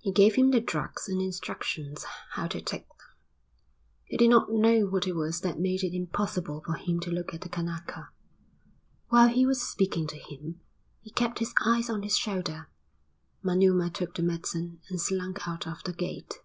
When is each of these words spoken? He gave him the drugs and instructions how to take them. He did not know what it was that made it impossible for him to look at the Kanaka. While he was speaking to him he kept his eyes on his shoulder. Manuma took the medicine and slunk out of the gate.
He 0.00 0.10
gave 0.10 0.34
him 0.34 0.50
the 0.50 0.60
drugs 0.60 1.08
and 1.08 1.22
instructions 1.22 2.02
how 2.32 2.48
to 2.48 2.60
take 2.60 2.88
them. 2.88 2.96
He 4.04 4.16
did 4.16 4.28
not 4.28 4.50
know 4.50 4.86
what 4.88 5.06
it 5.06 5.12
was 5.12 5.40
that 5.42 5.60
made 5.60 5.84
it 5.84 5.94
impossible 5.94 6.64
for 6.66 6.72
him 6.72 6.98
to 7.02 7.12
look 7.12 7.32
at 7.32 7.42
the 7.42 7.48
Kanaka. 7.48 8.08
While 9.08 9.28
he 9.28 9.46
was 9.46 9.62
speaking 9.62 10.08
to 10.08 10.16
him 10.18 10.62
he 11.00 11.12
kept 11.12 11.38
his 11.38 11.54
eyes 11.64 11.88
on 11.88 12.02
his 12.02 12.16
shoulder. 12.16 12.68
Manuma 13.40 13.88
took 13.88 14.16
the 14.16 14.24
medicine 14.24 14.80
and 14.90 15.00
slunk 15.00 15.46
out 15.46 15.64
of 15.64 15.80
the 15.84 15.92
gate. 15.92 16.40